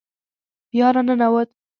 [0.71, 1.49] بیا را ننوت.